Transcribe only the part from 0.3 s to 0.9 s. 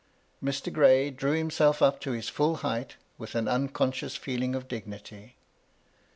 Mr.